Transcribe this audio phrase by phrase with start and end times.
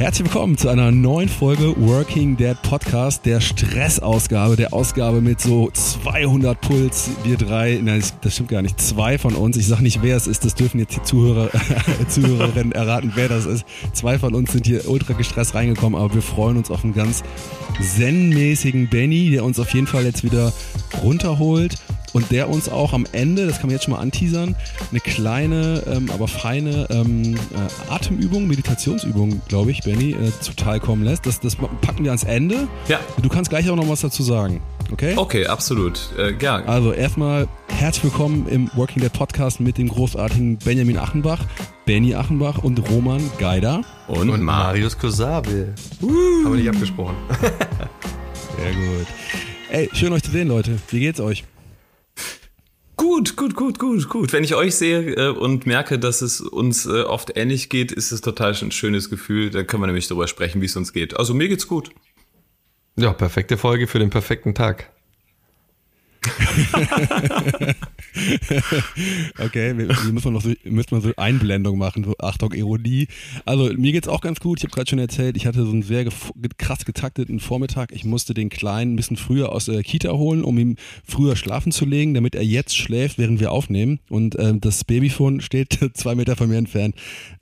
[0.00, 5.70] Herzlich willkommen zu einer neuen Folge Working Dad Podcast, der Stressausgabe, der Ausgabe mit so
[5.70, 7.10] 200 Puls.
[7.22, 9.58] Wir drei, nein, das stimmt gar nicht, zwei von uns.
[9.58, 11.50] Ich sage nicht, wer es ist, das dürfen jetzt die Zuhörer,
[12.08, 13.66] Zuhörerinnen erraten, wer das ist.
[13.92, 17.22] Zwei von uns sind hier ultra gestresst reingekommen, aber wir freuen uns auf einen ganz
[17.82, 20.50] zen-mäßigen Benny, der uns auf jeden Fall jetzt wieder
[21.02, 21.74] runterholt
[22.12, 24.56] und der uns auch am Ende, das kann man jetzt schon mal anteasern,
[24.90, 31.04] eine kleine, ähm, aber feine ähm, äh, Atemübung, Meditationsübung, glaube ich, Benny, äh, zuteil kommen
[31.04, 31.26] lässt.
[31.26, 32.68] Das, das packen wir ans Ende.
[32.88, 33.00] Ja.
[33.22, 34.60] Du kannst gleich auch noch was dazu sagen.
[34.92, 35.14] Okay?
[35.16, 36.00] Okay, absolut.
[36.18, 36.56] Äh, ja.
[36.64, 41.44] Also erstmal herzlich willkommen im Working Dead Podcast mit dem großartigen Benjamin Achenbach,
[41.86, 43.82] Benny Achenbach und Roman Geider.
[44.08, 45.74] Und, und Marius Kosabe.
[46.02, 46.08] Uh.
[46.44, 47.14] Haben wir nicht abgesprochen.
[48.58, 49.06] Sehr gut.
[49.70, 50.78] Ey, schön euch zu sehen, Leute.
[50.90, 51.44] Wie geht's euch?
[53.12, 54.32] Gut, gut, gut, gut, gut.
[54.32, 58.12] Wenn ich euch sehe äh, und merke, dass es uns äh, oft ähnlich geht, ist
[58.12, 59.50] es total ein schönes Gefühl.
[59.50, 61.16] Da können wir nämlich darüber sprechen, wie es uns geht.
[61.16, 61.90] Also mir geht's gut.
[62.94, 64.92] Ja, perfekte Folge für den perfekten Tag.
[69.38, 73.08] okay, wir, müssen noch so, müssen wir so Einblendung machen, so Achtung, Ironie.
[73.46, 74.58] Also mir geht's auch ganz gut.
[74.58, 76.04] Ich habe gerade schon erzählt, ich hatte so einen sehr
[76.58, 77.92] krass getakteten Vormittag.
[77.92, 81.72] Ich musste den Kleinen ein bisschen früher aus der Kita holen, um ihn früher schlafen
[81.72, 84.00] zu legen, damit er jetzt schläft, während wir aufnehmen.
[84.10, 86.96] Und ähm, das Babyphone steht zwei Meter von mir entfernt.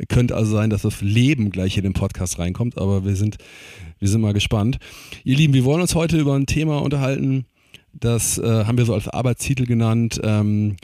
[0.09, 3.39] Könnte also sein, dass das Leben gleich hier in den Podcast reinkommt, aber wir sind,
[3.99, 4.79] wir sind mal gespannt.
[5.25, 7.47] Ihr Lieben, wir wollen uns heute über ein Thema unterhalten,
[7.93, 10.21] das äh, haben wir so als Arbeitstitel genannt.
[10.23, 10.77] Ähm,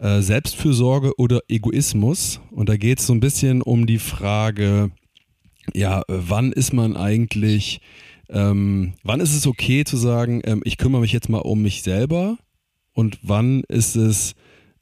[0.00, 2.40] äh, Selbstfürsorge oder Egoismus.
[2.50, 4.90] Und da geht es so ein bisschen um die Frage,
[5.74, 7.80] ja, wann ist man eigentlich,
[8.28, 11.82] ähm, wann ist es okay zu sagen, ähm, ich kümmere mich jetzt mal um mich
[11.82, 12.38] selber
[12.94, 14.34] und wann ist es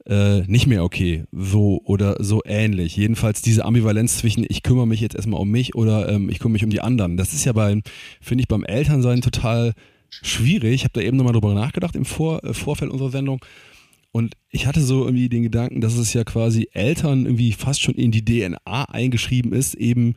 [0.06, 2.96] äh, nicht mehr okay, so oder so ähnlich.
[2.96, 6.52] Jedenfalls diese Ambivalenz zwischen ich kümmere mich jetzt erstmal um mich oder ähm, ich kümmere
[6.54, 7.16] mich um die anderen.
[7.16, 7.80] Das ist ja bei,
[8.20, 9.72] finde ich, beim Elternsein total
[10.22, 10.74] schwierig.
[10.74, 13.44] Ich habe da eben nochmal drüber nachgedacht im Vor äh, Vorfeld unserer Sendung.
[14.12, 17.94] Und ich hatte so irgendwie den Gedanken, dass es ja quasi Eltern irgendwie fast schon
[17.94, 20.14] in die DNA eingeschrieben ist, eben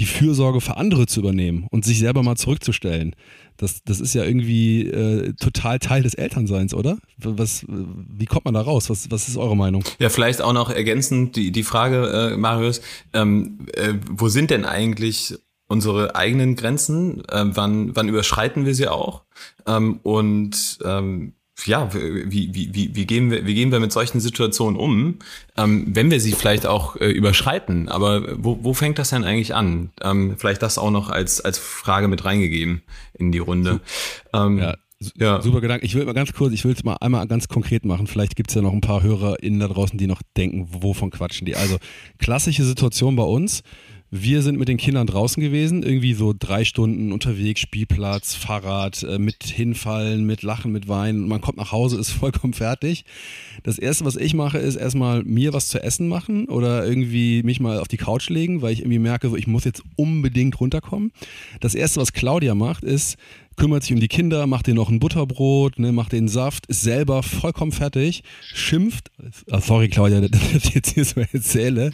[0.00, 3.14] die Fürsorge für andere zu übernehmen und sich selber mal zurückzustellen.
[3.56, 6.98] Das, das ist ja irgendwie äh, total Teil des Elternseins, oder?
[7.18, 8.90] Was, wie kommt man da raus?
[8.90, 9.84] Was, was ist eure Meinung?
[10.00, 12.80] Ja, vielleicht auch noch ergänzend die, die Frage, äh, Marius,
[13.12, 15.34] ähm, äh, wo sind denn eigentlich
[15.66, 19.22] unsere eigenen Grenzen, äh, wann, wann überschreiten wir sie auch
[19.66, 21.34] ähm, und ähm,
[21.66, 25.18] ja, wie, wie, wie, wie, gehen wir, wie gehen wir mit solchen Situationen um,
[25.56, 27.88] ähm, wenn wir sie vielleicht auch äh, überschreiten?
[27.88, 29.90] Aber wo, wo fängt das denn eigentlich an?
[30.02, 32.82] Ähm, vielleicht das auch noch als, als Frage mit reingegeben
[33.14, 33.80] in die Runde.
[34.32, 34.74] Ähm, ja.
[35.16, 35.42] Ja.
[35.42, 35.84] Super Gedanke.
[35.84, 38.06] Ich will mal ganz kurz, ich will es mal einmal ganz konkret machen.
[38.06, 41.44] Vielleicht gibt es ja noch ein paar HörerInnen da draußen, die noch denken, wovon quatschen
[41.44, 41.56] die.
[41.56, 41.76] Also,
[42.18, 43.62] klassische Situation bei uns.
[44.16, 49.18] Wir sind mit den Kindern draußen gewesen, irgendwie so drei Stunden unterwegs, Spielplatz, Fahrrad, äh,
[49.18, 51.26] mit hinfallen, mit Lachen, mit Weinen.
[51.26, 53.04] Man kommt nach Hause, ist vollkommen fertig.
[53.64, 57.58] Das erste, was ich mache, ist erstmal mir was zu essen machen oder irgendwie mich
[57.58, 61.10] mal auf die Couch legen, weil ich irgendwie merke, so ich muss jetzt unbedingt runterkommen.
[61.58, 63.16] Das erste, was Claudia macht, ist
[63.56, 66.82] kümmert sich um die Kinder, macht denen noch ein Butterbrot, ne, macht den Saft, ist
[66.82, 69.10] selber vollkommen fertig, schimpft,
[69.50, 71.92] ah, sorry Claudia, dass ich jetzt hier so erzähle,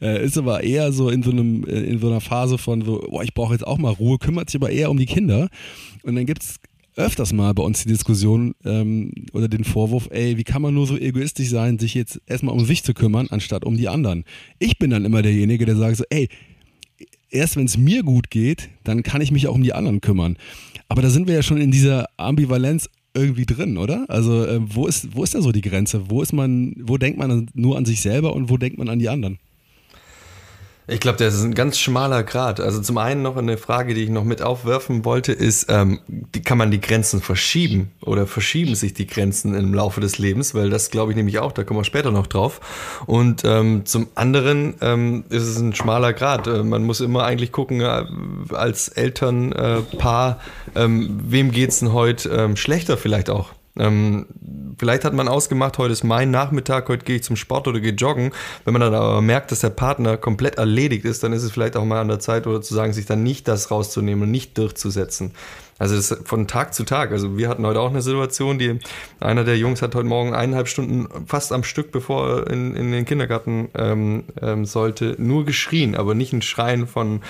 [0.00, 3.06] äh, ist aber eher so in so einem, äh, in so einer Phase von so,
[3.10, 5.48] boah, ich brauche jetzt auch mal Ruhe, kümmert sich aber eher um die Kinder.
[6.02, 6.60] Und dann gibt es
[6.96, 10.86] öfters mal bei uns die Diskussion ähm, oder den Vorwurf, ey, wie kann man nur
[10.86, 14.24] so egoistisch sein, sich jetzt erstmal um sich zu kümmern, anstatt um die anderen.
[14.58, 16.28] Ich bin dann immer derjenige, der sagt so, ey,
[17.30, 20.36] erst wenn es mir gut geht, dann kann ich mich auch um die anderen kümmern.
[20.88, 24.06] Aber da sind wir ja schon in dieser Ambivalenz irgendwie drin, oder?
[24.08, 26.10] Also äh, wo ist wo ist da so die Grenze?
[26.10, 28.98] Wo ist man, wo denkt man nur an sich selber und wo denkt man an
[28.98, 29.38] die anderen?
[30.86, 32.58] Ich glaube, das ist ein ganz schmaler Grad.
[32.58, 36.42] Also zum einen noch eine Frage, die ich noch mit aufwerfen wollte, ist, ähm, die,
[36.42, 40.54] kann man die Grenzen verschieben oder verschieben sich die Grenzen im Laufe des Lebens?
[40.54, 42.60] Weil das glaube ich nämlich auch, da kommen wir später noch drauf.
[43.06, 46.48] Und ähm, zum anderen ähm, ist es ein schmaler Grad.
[46.48, 48.04] Äh, man muss immer eigentlich gucken, äh,
[48.50, 50.40] als Elternpaar,
[50.74, 53.50] äh, wem geht's denn heute ähm, schlechter vielleicht auch?
[53.80, 54.26] Ähm,
[54.78, 57.92] vielleicht hat man ausgemacht, heute ist mein Nachmittag, heute gehe ich zum Sport oder gehe
[57.92, 58.32] joggen.
[58.64, 61.76] Wenn man dann aber merkt, dass der Partner komplett erledigt ist, dann ist es vielleicht
[61.76, 64.56] auch mal an der Zeit oder zu sagen, sich dann nicht das rauszunehmen und nicht
[64.58, 65.32] durchzusetzen.
[65.80, 67.10] Also das von Tag zu Tag.
[67.10, 68.78] Also wir hatten heute auch eine Situation, die
[69.18, 72.92] einer der Jungs hat heute Morgen eineinhalb Stunden fast am Stück, bevor er in, in
[72.92, 77.22] den Kindergarten ähm, ähm, sollte, nur geschrien, aber nicht ein Schreien von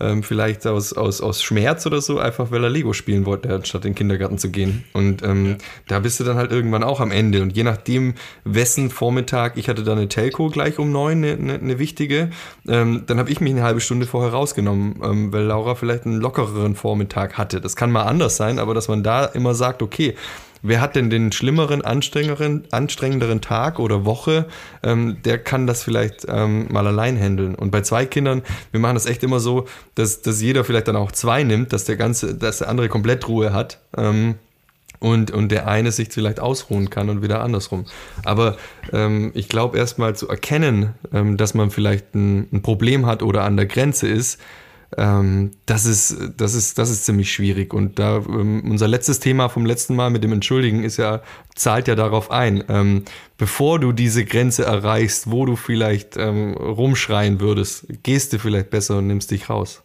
[0.00, 3.84] ähm, vielleicht aus, aus, aus Schmerz oder so, einfach weil er Lego spielen wollte, anstatt
[3.84, 4.84] in den Kindergarten zu gehen.
[4.92, 5.56] Und ähm, ja.
[5.88, 7.42] da bist du dann halt irgendwann auch am Ende.
[7.42, 8.14] Und je nachdem,
[8.44, 12.30] wessen Vormittag, ich hatte da eine Telco gleich um neun, eine, eine, eine wichtige,
[12.68, 16.20] ähm, dann habe ich mich eine halbe Stunde vorher rausgenommen, ähm, weil Laura vielleicht einen
[16.20, 17.60] lockereren Vormittag hatte.
[17.60, 20.14] Das kann mal anders sein, aber dass man da immer sagt, okay,
[20.64, 24.46] wer hat denn den schlimmeren, anstrengenderen, anstrengenderen Tag oder Woche,
[24.82, 27.54] ähm, der kann das vielleicht ähm, mal allein handeln.
[27.54, 30.96] Und bei zwei Kindern, wir machen das echt immer so, dass, dass jeder vielleicht dann
[30.96, 33.78] auch zwei nimmt, dass der ganze, dass der andere komplett Ruhe hat.
[33.96, 34.36] Ähm,
[35.00, 37.84] und, und der eine sich vielleicht ausruhen kann und wieder andersrum.
[38.24, 38.56] Aber
[38.90, 43.44] ähm, ich glaube, erstmal zu erkennen, ähm, dass man vielleicht ein, ein Problem hat oder
[43.44, 44.40] an der Grenze ist,
[44.96, 47.72] ähm, das, ist, das, ist, das ist ziemlich schwierig.
[47.74, 51.22] Und da ähm, unser letztes Thema vom letzten Mal mit dem Entschuldigen ist ja,
[51.54, 52.64] zahlt ja darauf ein.
[52.68, 53.04] Ähm,
[53.38, 58.98] bevor du diese Grenze erreichst, wo du vielleicht ähm, rumschreien würdest, gehst du vielleicht besser
[58.98, 59.82] und nimmst dich raus.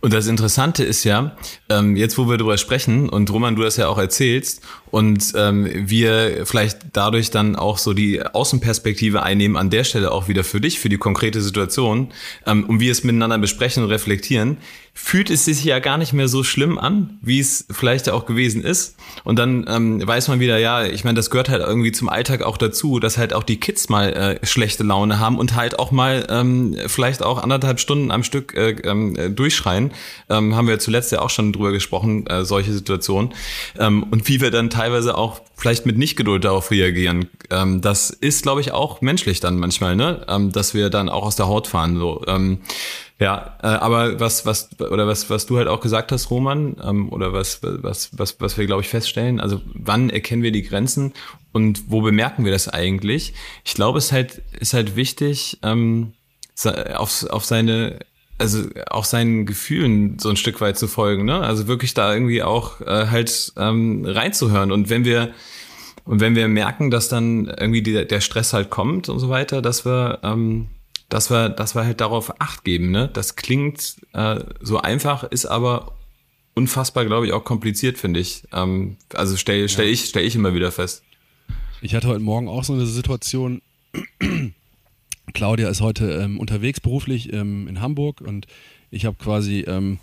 [0.00, 1.36] Und das Interessante ist ja,
[1.68, 5.68] ähm, jetzt wo wir darüber sprechen und Roman, du das ja auch erzählst und ähm,
[5.74, 10.60] wir vielleicht dadurch dann auch so die Außenperspektive einnehmen an der Stelle auch wieder für
[10.60, 12.12] dich, für die konkrete Situation
[12.46, 14.56] ähm, und wir es miteinander besprechen und reflektieren,
[14.92, 18.62] fühlt es sich ja gar nicht mehr so schlimm an, wie es vielleicht auch gewesen
[18.62, 18.96] ist.
[19.24, 22.42] Und dann ähm, weiß man wieder, ja, ich meine, das gehört halt irgendwie zum Alltag
[22.42, 25.90] auch dazu, dass halt auch die Kids mal äh, schlechte Laune haben und halt auch
[25.90, 29.92] mal ähm, vielleicht auch anderthalb Stunden am Stück äh, äh, durchschreien.
[30.28, 33.32] Ähm, haben wir zuletzt ja auch schon drüber gesprochen, äh, solche Situationen.
[33.78, 37.28] Ähm, und wie wir dann teilweise auch vielleicht mit Nichtgeduld darauf reagieren.
[37.50, 40.24] Ähm, das ist, glaube ich, auch menschlich dann manchmal, ne?
[40.28, 41.98] Ähm, dass wir dann auch aus der Haut fahren.
[41.98, 42.22] So.
[42.26, 42.60] Ähm,
[43.18, 47.12] ja, äh, aber was, was, oder was, was du halt auch gesagt hast, Roman, ähm,
[47.12, 51.12] oder was, was, was, was wir, glaube ich, feststellen, also wann erkennen wir die Grenzen
[51.52, 53.34] und wo bemerken wir das eigentlich?
[53.64, 56.14] Ich glaube, es ist halt, ist halt wichtig, ähm,
[56.96, 57.98] auf, auf seine,
[58.40, 61.40] also auch seinen Gefühlen so ein Stück weit zu folgen, ne?
[61.40, 64.72] Also wirklich da irgendwie auch äh, halt ähm, reinzuhören.
[64.72, 65.32] Und wenn wir,
[66.04, 69.62] und wenn wir merken, dass dann irgendwie die, der Stress halt kommt und so weiter,
[69.62, 70.68] dass wir ähm,
[71.10, 72.90] dass wir, dass wir halt darauf Acht geben.
[72.90, 73.10] Ne?
[73.12, 75.98] Das klingt äh, so einfach, ist aber
[76.54, 78.44] unfassbar, glaube ich, auch kompliziert, finde ich.
[78.52, 79.92] Ähm, also stelle stell ja.
[79.92, 81.02] ich, stell ich immer wieder fest.
[81.82, 83.60] Ich hatte heute Morgen auch so eine Situation.
[85.32, 88.46] Claudia ist heute ähm, unterwegs beruflich ähm, in Hamburg und
[88.90, 89.98] ich habe quasi, ähm,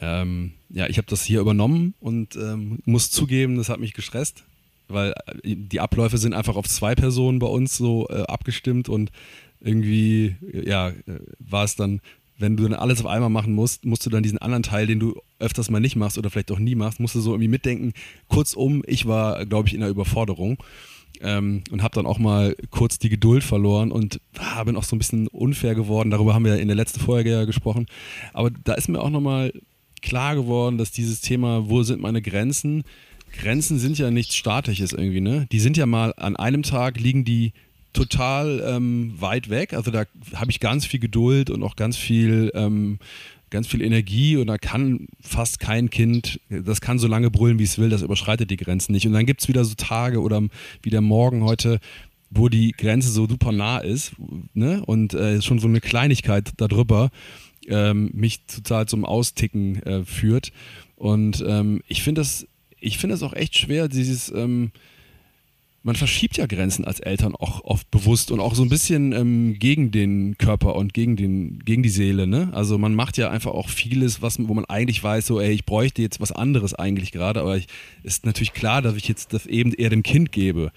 [0.00, 4.44] ähm, ja, ich habe das hier übernommen und ähm, muss zugeben, das hat mich gestresst,
[4.88, 9.12] weil äh, die Abläufe sind einfach auf zwei Personen bei uns so äh, abgestimmt und
[9.60, 10.92] irgendwie, ja,
[11.38, 12.00] war es dann,
[12.38, 14.98] wenn du dann alles auf einmal machen musst, musst du dann diesen anderen Teil, den
[14.98, 17.92] du öfters mal nicht machst oder vielleicht auch nie machst, musst du so irgendwie mitdenken.
[18.28, 20.58] Kurzum, ich war, glaube ich, in der Überforderung.
[21.22, 24.96] Ähm, und habe dann auch mal kurz die Geduld verloren und ah, bin auch so
[24.96, 26.10] ein bisschen unfair geworden.
[26.10, 27.86] Darüber haben wir in der letzten Folge ja gesprochen.
[28.32, 29.52] Aber da ist mir auch nochmal
[30.02, 32.84] klar geworden, dass dieses Thema, wo sind meine Grenzen?
[33.32, 35.46] Grenzen sind ja nichts Statisches irgendwie, ne?
[35.52, 37.52] Die sind ja mal an einem Tag liegen die
[37.92, 39.74] total ähm, weit weg.
[39.74, 40.04] Also da
[40.34, 42.98] habe ich ganz viel Geduld und auch ganz viel, ähm,
[43.52, 47.64] ganz viel Energie und da kann fast kein Kind, das kann so lange brüllen, wie
[47.64, 49.06] es will, das überschreitet die Grenzen nicht.
[49.06, 50.42] Und dann gibt es wieder so Tage oder
[50.82, 51.78] wie der Morgen heute,
[52.30, 54.12] wo die Grenze so super nah ist
[54.54, 54.82] ne?
[54.84, 57.10] und äh, schon so eine Kleinigkeit darüber
[57.68, 60.50] ähm, mich total zum Austicken äh, führt.
[60.96, 62.46] Und ähm, ich finde das,
[62.80, 64.72] ich finde das auch echt schwer, dieses ähm,
[65.82, 69.58] man verschiebt ja Grenzen als Eltern auch oft bewusst und auch so ein bisschen ähm,
[69.58, 72.26] gegen den Körper und gegen, den, gegen die Seele.
[72.26, 72.50] Ne?
[72.52, 75.64] Also man macht ja einfach auch vieles, was, wo man eigentlich weiß, so, ey, ich
[75.64, 77.66] bräuchte jetzt was anderes eigentlich gerade, aber es
[78.02, 80.70] ist natürlich klar, dass ich jetzt das eben eher dem Kind gebe.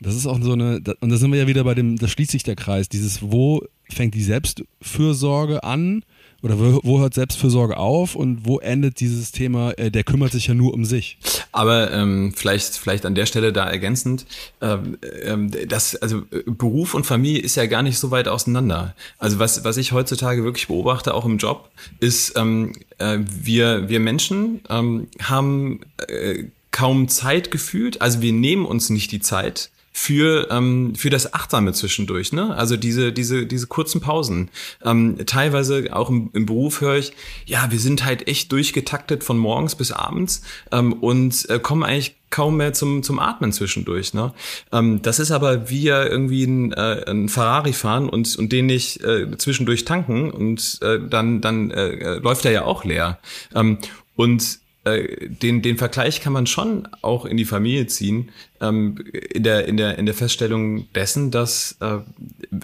[0.00, 2.30] Das ist auch so eine, und da sind wir ja wieder bei dem, da schließt
[2.30, 6.04] sich der Kreis, dieses, wo fängt die Selbstfürsorge an
[6.46, 10.46] oder wo, wo, hört Selbstfürsorge auf und wo endet dieses Thema, äh, der kümmert sich
[10.46, 11.18] ja nur um sich?
[11.50, 14.26] Aber ähm, vielleicht, vielleicht an der Stelle da ergänzend,
[14.60, 18.94] ähm, ähm, das, also Beruf und Familie ist ja gar nicht so weit auseinander.
[19.18, 23.98] Also was, was ich heutzutage wirklich beobachte, auch im Job, ist, ähm, äh, wir, wir
[23.98, 30.48] Menschen ähm, haben äh, kaum Zeit gefühlt, also wir nehmen uns nicht die Zeit, für,
[30.50, 32.34] ähm, für das Achtsame zwischendurch.
[32.34, 32.54] Ne?
[32.54, 34.50] Also diese, diese, diese kurzen Pausen.
[34.84, 37.14] Ähm, teilweise auch im, im Beruf höre ich,
[37.46, 42.14] ja, wir sind halt echt durchgetaktet von morgens bis abends ähm, und äh, kommen eigentlich
[42.28, 44.12] kaum mehr zum, zum Atmen zwischendurch.
[44.12, 44.34] Ne?
[44.70, 48.66] Ähm, das ist aber wie ja irgendwie ein, äh, ein Ferrari fahren und, und den
[48.66, 53.18] nicht äh, zwischendurch tanken und äh, dann, dann äh, läuft er ja auch leer.
[53.54, 53.78] Ähm,
[54.14, 59.42] und äh, den, den Vergleich kann man schon auch in die Familie ziehen, ähm, in,
[59.42, 61.98] der, in, der, in der Feststellung dessen, dass äh,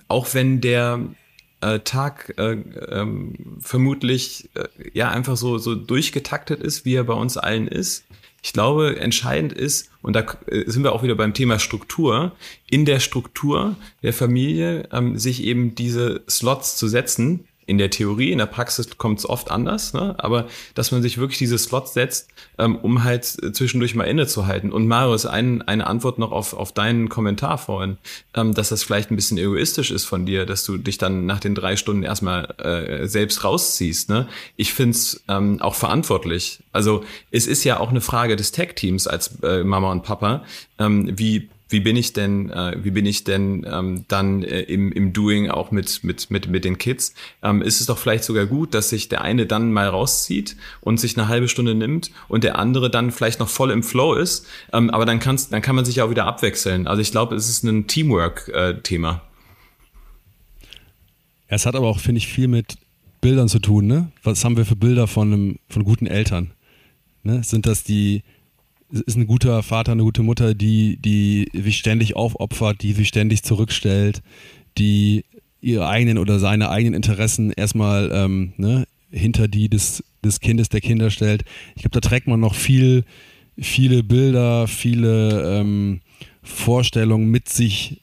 [0.07, 1.00] auch wenn der
[1.61, 2.52] äh, Tag äh,
[2.91, 8.05] ähm, vermutlich äh, ja einfach so, so durchgetaktet ist, wie er bei uns allen ist.
[8.45, 12.33] Ich glaube, entscheidend ist, und da äh, sind wir auch wieder beim Thema Struktur,
[12.71, 18.33] in der Struktur der Familie ähm, sich eben diese Slots zu setzen, in der Theorie,
[18.33, 20.14] in der Praxis kommt es oft anders, ne?
[20.19, 22.28] aber dass man sich wirklich diese Slots setzt,
[22.59, 24.73] ähm, um halt zwischendurch mal innezuhalten.
[24.73, 27.99] Und Marius, ein, eine Antwort noch auf, auf deinen Kommentar vorhin,
[28.35, 31.40] ähm, dass das vielleicht ein bisschen egoistisch ist von dir, dass du dich dann nach
[31.40, 34.09] den drei Stunden erstmal äh, selbst rausziehst.
[34.09, 34.28] Ne?
[34.57, 36.61] Ich find's ähm, auch verantwortlich.
[36.73, 40.45] Also es ist ja auch eine Frage des Tech-Teams als äh, Mama und Papa,
[40.78, 44.93] ähm, wie wie bin ich denn, äh, wie bin ich denn ähm, dann äh, im,
[44.93, 47.14] im Doing auch mit, mit, mit, mit den Kids?
[47.43, 51.00] Ähm, ist es doch vielleicht sogar gut, dass sich der eine dann mal rauszieht und
[51.00, 54.47] sich eine halbe Stunde nimmt und der andere dann vielleicht noch voll im Flow ist.
[54.73, 56.87] Ähm, aber dann, kann's, dann kann man sich auch wieder abwechseln.
[56.87, 59.23] Also ich glaube, es ist ein Teamwork-Thema.
[61.49, 62.76] Äh, es hat aber auch, finde ich, viel mit
[63.21, 63.87] Bildern zu tun.
[63.87, 64.12] Ne?
[64.23, 66.52] Was haben wir für Bilder von, einem, von guten Eltern?
[67.23, 67.43] Ne?
[67.45, 68.23] Sind das die
[69.01, 73.43] ist ein guter Vater, eine gute Mutter, die, die sich ständig aufopfert, die sich ständig
[73.43, 74.23] zurückstellt,
[74.79, 75.25] die
[75.61, 80.81] ihre eigenen oder seine eigenen Interessen erstmal ähm, ne, hinter die des, des Kindes, der
[80.81, 81.45] Kinder stellt.
[81.75, 83.05] Ich glaube, da trägt man noch viel,
[83.59, 86.01] viele Bilder, viele ähm,
[86.43, 88.03] Vorstellungen mit sich,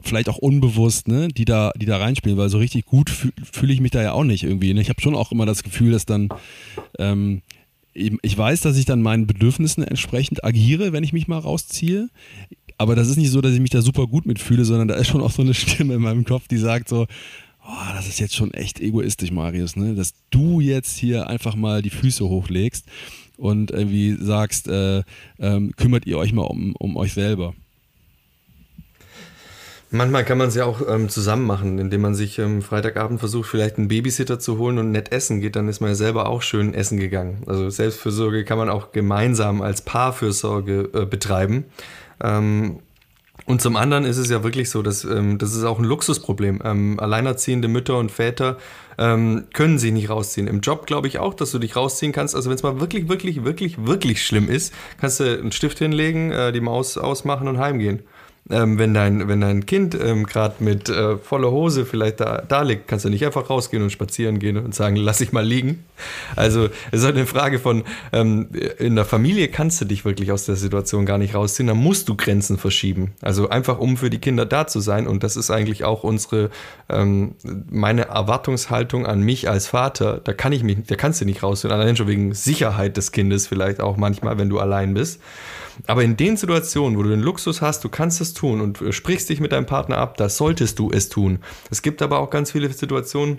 [0.00, 3.70] vielleicht auch unbewusst, ne, die da, die da reinspielen, weil so richtig gut fühle fühl
[3.70, 4.74] ich mich da ja auch nicht irgendwie.
[4.74, 4.80] Ne?
[4.80, 6.28] Ich habe schon auch immer das Gefühl, dass dann
[6.98, 7.42] ähm,
[7.94, 12.10] ich weiß, dass ich dann meinen Bedürfnissen entsprechend agiere, wenn ich mich mal rausziehe.
[12.76, 15.08] Aber das ist nicht so, dass ich mich da super gut mitfühle, sondern da ist
[15.08, 17.06] schon auch so eine Stimme in meinem Kopf, die sagt so,
[17.66, 19.94] oh, das ist jetzt schon echt egoistisch, Marius, ne?
[19.94, 22.86] dass du jetzt hier einfach mal die Füße hochlegst
[23.36, 25.02] und irgendwie sagst, äh,
[25.38, 27.54] ähm, kümmert ihr euch mal um, um euch selber.
[29.94, 33.48] Manchmal kann man es ja auch ähm, zusammen machen, indem man sich ähm, Freitagabend versucht,
[33.48, 36.42] vielleicht einen Babysitter zu holen und nett essen geht, dann ist man ja selber auch
[36.42, 37.44] schön essen gegangen.
[37.46, 41.66] Also Selbstfürsorge kann man auch gemeinsam als Paarfürsorge äh, betreiben.
[42.20, 42.80] Ähm,
[43.46, 46.60] und zum anderen ist es ja wirklich so, dass ähm, das ist auch ein Luxusproblem.
[46.64, 48.58] Ähm, alleinerziehende Mütter und Väter
[48.98, 50.48] ähm, können sich nicht rausziehen.
[50.48, 52.34] Im Job glaube ich auch, dass du dich rausziehen kannst.
[52.34, 56.32] Also wenn es mal wirklich, wirklich, wirklich, wirklich schlimm ist, kannst du einen Stift hinlegen,
[56.32, 58.02] äh, die Maus ausmachen und heimgehen.
[58.50, 62.60] Ähm, wenn, dein, wenn dein Kind ähm, gerade mit äh, voller Hose vielleicht da, da
[62.60, 65.82] liegt, kannst du nicht einfach rausgehen und spazieren gehen und sagen, lass ich mal liegen.
[66.36, 68.48] Also es ist halt eine Frage von, ähm,
[68.78, 72.10] in der Familie kannst du dich wirklich aus der Situation gar nicht rausziehen, da musst
[72.10, 73.12] du Grenzen verschieben.
[73.22, 76.50] Also einfach um für die Kinder da zu sein und das ist eigentlich auch unsere,
[76.90, 77.36] ähm,
[77.70, 81.72] meine Erwartungshaltung an mich als Vater, da kann ich mich, da kannst du nicht rausziehen,
[81.72, 85.22] allein schon wegen Sicherheit des Kindes vielleicht auch manchmal, wenn du allein bist.
[85.86, 89.28] Aber in den Situationen, wo du den Luxus hast, du kannst es tun und sprichst
[89.28, 91.38] dich mit deinem Partner ab, da solltest du es tun.
[91.70, 93.38] Es gibt aber auch ganz viele Situationen,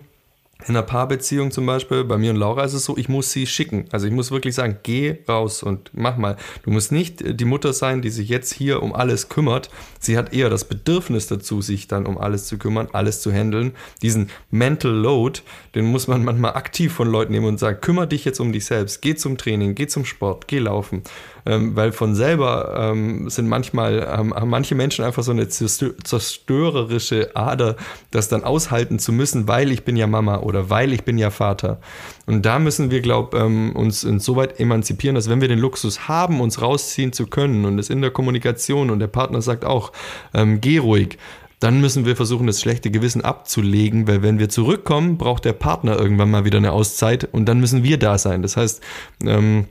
[0.62, 3.46] in einer Paarbeziehung zum Beispiel, bei mir und Laura ist es so, ich muss sie
[3.46, 3.86] schicken.
[3.92, 6.38] Also ich muss wirklich sagen, geh raus und mach mal.
[6.63, 9.70] Du musst nicht die Mutter sein, die sich jetzt hier um alles kümmert.
[10.00, 13.74] Sie hat eher das Bedürfnis dazu, sich dann um alles zu kümmern, alles zu handeln.
[14.01, 15.42] Diesen Mental Load,
[15.75, 18.65] den muss man manchmal aktiv von Leuten nehmen und sagen, kümmere dich jetzt um dich
[18.65, 19.01] selbst.
[19.01, 21.04] Geh zum Training, geh zum Sport, geh laufen
[21.46, 27.75] ähm, weil von selber ähm, sind manchmal, haben manche Menschen einfach so eine zerstörerische Ader,
[28.12, 31.30] das dann aushalten zu müssen, weil ich bin ja Mama oder weil ich bin ja
[31.30, 31.80] Vater.
[32.25, 36.42] Und da müssen wir, glaube ähm, uns insoweit emanzipieren, dass wenn wir den Luxus haben,
[36.42, 39.92] uns rausziehen zu können und es in der Kommunikation und der Partner sagt auch,
[40.34, 41.18] ähm, geh ruhig,
[41.60, 45.98] dann müssen wir versuchen, das schlechte Gewissen abzulegen, weil wenn wir zurückkommen, braucht der Partner
[45.98, 48.42] irgendwann mal wieder eine Auszeit und dann müssen wir da sein.
[48.42, 48.84] Das heißt,
[49.25, 49.66] ähm,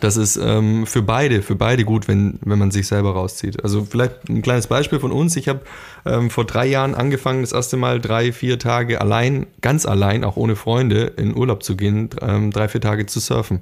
[0.00, 3.62] das ist ähm, für beide, für beide gut, wenn, wenn man sich selber rauszieht.
[3.64, 5.36] Also vielleicht ein kleines Beispiel von uns.
[5.36, 5.60] Ich habe
[6.06, 10.36] ähm, vor drei Jahren angefangen, das erste Mal drei, vier Tage allein, ganz allein, auch
[10.36, 13.60] ohne Freunde, in Urlaub zu gehen, ähm, drei, vier Tage zu surfen.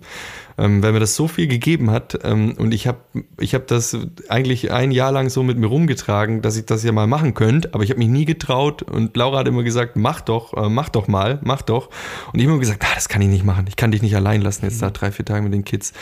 [0.58, 2.98] Ähm, weil mir das so viel gegeben hat ähm, und ich habe
[3.38, 3.94] ich hab das
[4.30, 7.74] eigentlich ein Jahr lang so mit mir rumgetragen, dass ich das ja mal machen könnte,
[7.74, 8.80] aber ich habe mich nie getraut.
[8.82, 11.90] Und Laura hat immer gesagt, mach doch, äh, mach doch mal, mach doch.
[12.32, 14.16] Und ich habe immer gesagt, ah, das kann ich nicht machen, ich kann dich nicht
[14.16, 15.92] allein lassen jetzt da drei, vier Tage mit den Kids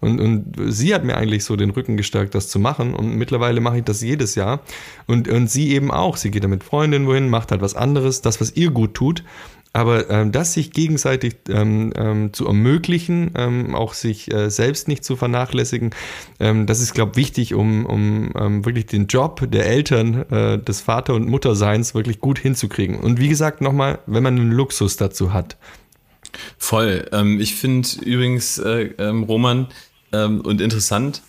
[0.00, 3.60] und, und sie hat mir eigentlich so den Rücken gestärkt, das zu machen und mittlerweile
[3.60, 4.60] mache ich das jedes Jahr
[5.06, 8.22] und, und sie eben auch, sie geht da mit Freundinnen wohin, macht halt was anderes,
[8.22, 9.24] das, was ihr gut tut
[9.74, 15.02] Aber ähm, das sich gegenseitig ähm, ähm, zu ermöglichen, ähm, auch sich äh, selbst nicht
[15.02, 15.90] zu vernachlässigen,
[16.40, 20.58] ähm, das ist, glaube ich, wichtig, um, um ähm, wirklich den Job der Eltern, äh,
[20.58, 22.98] des Vater- und Mutterseins wirklich gut hinzukriegen.
[22.98, 25.56] Und wie gesagt, nochmal, wenn man einen Luxus dazu hat.
[26.58, 27.08] Voll.
[27.12, 29.68] Ähm, ich finde übrigens, äh, ähm, Roman,
[30.12, 31.22] ähm, und interessant,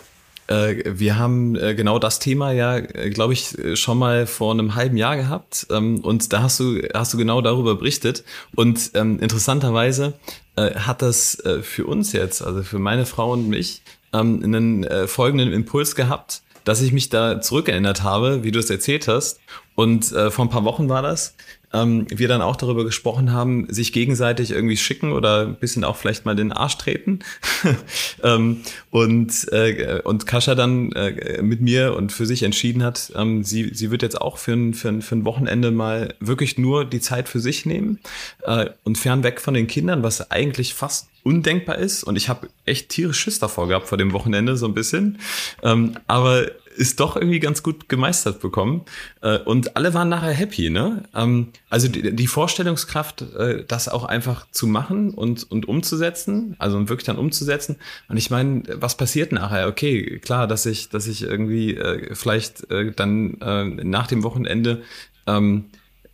[0.47, 4.75] äh, wir haben äh, genau das Thema ja, äh, glaube ich, schon mal vor einem
[4.75, 5.67] halben Jahr gehabt.
[5.71, 8.23] Ähm, und da hast du, hast du genau darüber berichtet.
[8.55, 10.13] Und ähm, interessanterweise
[10.55, 13.81] hat das für uns jetzt, also für meine Frau und mich,
[14.13, 19.07] ähm, einen folgenden Impuls gehabt, dass ich mich da zurückerinnert habe, wie du es erzählt
[19.07, 19.39] hast.
[19.73, 21.35] Und vor ein paar Wochen war das,
[21.73, 25.97] ähm, wir dann auch darüber gesprochen haben, sich gegenseitig irgendwie schicken oder ein bisschen auch
[25.97, 27.19] vielleicht mal den Arsch treten.
[28.23, 28.61] ähm,
[28.91, 33.71] und, äh, und Kascha dann äh, mit mir und für sich entschieden hat, ähm, sie,
[33.73, 37.01] sie wird jetzt auch für ein, für, ein, für ein Wochenende mal wirklich nur die
[37.01, 37.99] Zeit für sich nehmen
[38.43, 42.03] äh, und fernweg von den Kindern, was eigentlich fast undenkbar ist.
[42.03, 45.19] Und ich habe echt tierisch Schiss davor gehabt vor dem Wochenende, so ein bisschen.
[45.63, 48.83] Ähm, aber ist doch irgendwie ganz gut gemeistert bekommen.
[49.21, 51.03] Äh, und alle waren nachher happy, ne?
[51.15, 56.89] Ähm, also die, die Vorstellungskraft, äh, das auch einfach zu machen und, und umzusetzen, also
[56.89, 57.77] wirklich dann umzusetzen.
[58.09, 59.67] Und ich meine, was passiert nachher?
[59.67, 63.37] Okay, klar, dass ich, dass ich irgendwie äh, vielleicht dann
[63.83, 64.81] nach dem Wochenende
[65.27, 65.65] ähm,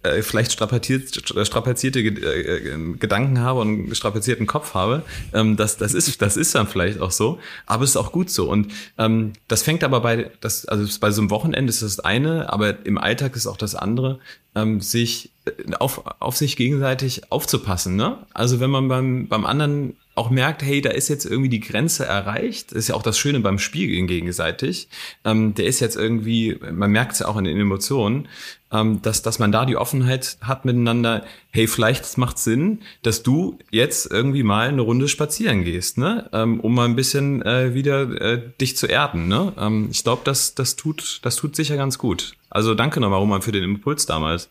[0.02, 1.14] äh, vielleicht strapaziert,
[1.46, 5.04] strapazierte äh, Gedanken habe und einen strapazierten Kopf habe.
[5.34, 8.30] Ähm, das, das, ist, das ist dann vielleicht auch so, aber es ist auch gut
[8.30, 8.50] so.
[8.50, 12.52] Und ähm, das fängt aber bei, das, also bei so einem Wochenende ist das eine,
[12.52, 14.20] aber im Alltag ist auch das andere,
[14.56, 17.98] ähm, sich äh, auf, auf sich gegenseitig aufzupassen.
[17.98, 18.20] Ne?
[18.34, 22.06] Also wenn man beim, beim anderen auch merkt, hey, da ist jetzt irgendwie die Grenze
[22.06, 22.72] erreicht.
[22.72, 24.90] Das ist ja auch das Schöne beim Spiel gegenseitig.
[25.24, 28.28] Ähm, der ist jetzt irgendwie, man merkt es ja auch in den Emotionen,
[28.72, 33.60] ähm, dass, dass man da die Offenheit hat miteinander, hey, vielleicht macht Sinn, dass du
[33.72, 36.30] jetzt irgendwie mal eine Runde spazieren gehst, ne?
[36.34, 39.30] Ähm, um mal ein bisschen äh, wieder äh, dich zu erden.
[39.30, 39.54] Ne?
[39.58, 42.34] Ähm, ich glaube, das, das, tut, das tut sicher ganz gut.
[42.50, 44.50] Also danke nochmal, Roman, für den Impuls damals.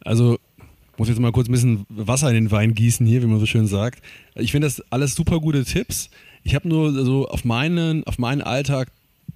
[0.00, 0.38] Also
[0.98, 3.46] muss jetzt mal kurz ein bisschen Wasser in den Wein gießen hier, wie man so
[3.46, 4.02] schön sagt.
[4.34, 6.10] Ich finde das alles super gute Tipps.
[6.42, 8.90] Ich habe nur so auf meinen, auf meinen Alltag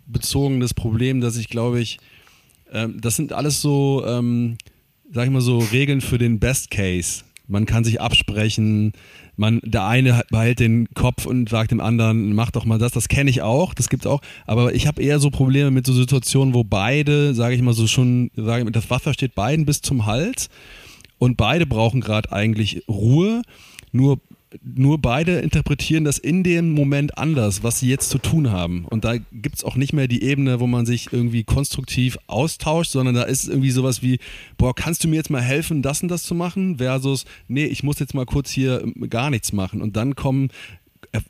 [0.06, 1.98] bezogen das Problem, dass ich glaube ich,
[2.72, 4.58] ähm, das sind alles so, ähm,
[5.12, 7.24] sag ich mal so, Regeln für den Best Case.
[7.46, 8.92] Man kann sich absprechen,
[9.36, 13.08] man, der eine behält den Kopf und sagt dem anderen, mach doch mal das, das
[13.08, 16.54] kenne ich auch, das gibt's auch, aber ich habe eher so Probleme mit so Situationen,
[16.54, 20.06] wo beide, sage ich mal so schon, sage ich, das Wasser steht beiden bis zum
[20.06, 20.48] Hals
[21.20, 23.42] und beide brauchen gerade eigentlich Ruhe.
[23.92, 24.20] Nur,
[24.62, 28.86] nur beide interpretieren das in dem Moment anders, was sie jetzt zu tun haben.
[28.86, 32.90] Und da gibt es auch nicht mehr die Ebene, wo man sich irgendwie konstruktiv austauscht,
[32.90, 34.18] sondern da ist irgendwie sowas wie,
[34.56, 36.78] boah, kannst du mir jetzt mal helfen, das und das zu machen?
[36.78, 39.82] Versus, nee, ich muss jetzt mal kurz hier gar nichts machen.
[39.82, 40.48] Und dann kommen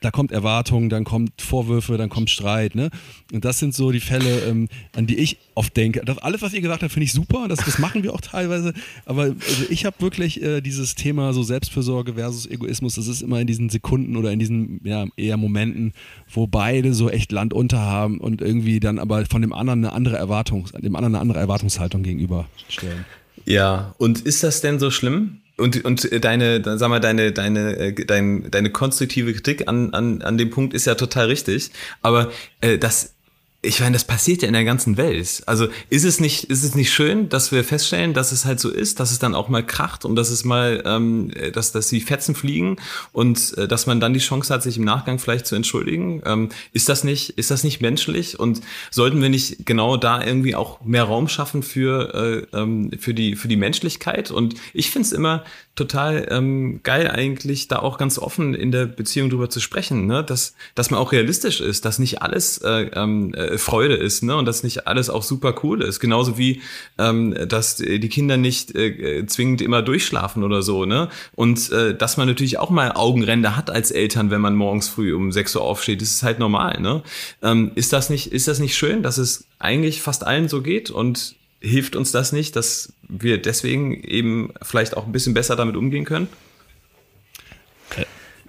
[0.01, 2.75] da kommt Erwartung, dann kommt Vorwürfe, dann kommt Streit.
[2.75, 2.91] Ne?
[3.33, 6.03] Und das sind so die Fälle, ähm, an die ich oft denke.
[6.05, 7.47] Das, alles, was ihr gesagt habt, finde ich super.
[7.49, 8.75] Das, das machen wir auch teilweise.
[9.07, 12.97] Aber also ich habe wirklich äh, dieses Thema so Selbstfürsorge versus Egoismus.
[12.97, 15.93] Das ist immer in diesen Sekunden oder in diesen ja, eher Momenten,
[16.29, 19.95] wo beide so echt Land unter haben und irgendwie dann aber von dem anderen eine
[19.95, 23.07] andere Erwartung, dem anderen eine andere Erwartungshaltung gegenüberstellen.
[23.47, 25.41] Ja, und ist das denn so schlimm?
[25.61, 30.39] Und, und deine, sag mal, deine, deine, äh, deine, deine konstruktive Kritik an, an, an
[30.39, 31.71] dem Punkt ist ja total richtig.
[32.03, 33.15] Aber äh, das
[33.63, 35.43] ich meine, das passiert ja in der ganzen Welt.
[35.45, 38.71] Also ist es nicht, ist es nicht schön, dass wir feststellen, dass es halt so
[38.71, 42.01] ist, dass es dann auch mal kracht und dass es mal, ähm, dass, dass die
[42.01, 42.77] Fetzen fliegen
[43.13, 46.23] und äh, dass man dann die Chance hat, sich im Nachgang vielleicht zu entschuldigen.
[46.25, 48.41] Ähm, ist das nicht, ist das nicht menschlich?
[48.41, 53.13] Und sollten wir nicht genau da irgendwie auch mehr Raum schaffen für, äh, ähm, für
[53.13, 54.31] die, für die Menschlichkeit?
[54.31, 55.45] Und ich finde es immer
[55.77, 60.25] total ähm, geil eigentlich, da auch ganz offen in der Beziehung drüber zu sprechen, ne?
[60.25, 64.37] dass, dass man auch realistisch ist, dass nicht alles äh, ähm, äh, Freude ist ne?
[64.37, 66.01] und dass nicht alles auch super cool ist.
[66.01, 66.63] Genauso wie,
[66.99, 70.85] ähm, dass die Kinder nicht äh, zwingend immer durchschlafen oder so.
[70.85, 71.09] Ne?
[71.35, 75.15] Und äh, dass man natürlich auch mal Augenränder hat als Eltern, wenn man morgens früh
[75.15, 76.01] um 6 Uhr aufsteht.
[76.01, 76.81] Das ist halt normal.
[76.81, 77.03] Ne?
[77.43, 80.91] Ähm, ist, das nicht, ist das nicht schön, dass es eigentlich fast allen so geht
[80.91, 85.77] und hilft uns das nicht, dass wir deswegen eben vielleicht auch ein bisschen besser damit
[85.77, 86.29] umgehen können?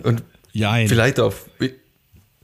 [0.04, 0.88] Und Jein.
[0.88, 1.50] vielleicht auf,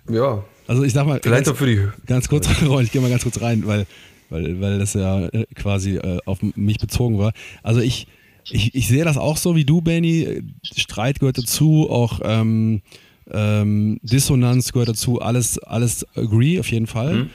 [0.09, 0.43] ja.
[0.67, 1.82] Also ich sag mal, vielleicht ganz, auch für die.
[2.06, 2.47] Ganz kurz,
[2.82, 3.88] ich gehe mal ganz kurz rein, weil,
[4.30, 7.32] weil, weil das ja äh, quasi äh, auf mich bezogen war.
[7.63, 8.08] Also ich,
[8.49, 10.43] ich, ich sehe das auch so wie du, Benny.
[10.63, 12.82] Streit gehört dazu, auch ähm,
[13.32, 17.13] ähm, Dissonanz gehört dazu, alles, alles agree auf jeden Fall.
[17.13, 17.30] Mhm.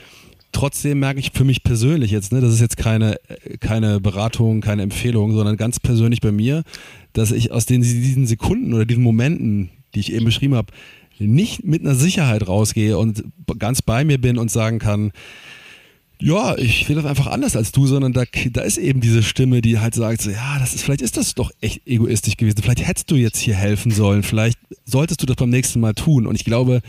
[0.51, 3.17] trotzdem merke ich für mich persönlich jetzt, ne, das ist jetzt keine,
[3.59, 6.63] keine Beratung, keine Empfehlung, sondern ganz persönlich bei mir,
[7.13, 10.71] dass ich aus den, diesen Sekunden oder diesen Momenten, die ich eben beschrieben habe,
[11.27, 13.23] nicht mit einer Sicherheit rausgehe und
[13.59, 15.11] ganz bei mir bin und sagen kann,
[16.19, 19.61] ja, ich will das einfach anders als du, sondern da, da ist eben diese Stimme,
[19.61, 22.61] die halt sagt, so, ja, das ist, vielleicht ist das doch echt egoistisch gewesen.
[22.61, 24.23] Vielleicht hättest du jetzt hier helfen sollen.
[24.23, 26.25] Vielleicht solltest du das beim nächsten Mal tun.
[26.25, 26.81] Und ich glaube,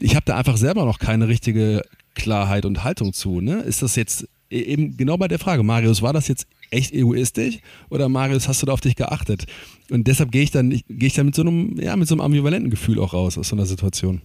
[0.00, 1.82] ich habe da einfach selber noch keine richtige
[2.14, 3.40] Klarheit und Haltung zu.
[3.40, 3.60] Ne?
[3.60, 4.26] Ist das jetzt
[4.62, 7.58] eben genau bei der Frage, Marius, war das jetzt echt egoistisch
[7.90, 9.46] oder Marius, hast du da auf dich geachtet?
[9.90, 12.22] Und deshalb gehe ich dann, gehe ich dann mit so einem, ja, mit so einem
[12.22, 14.20] ambivalenten Gefühl auch raus aus so einer Situation.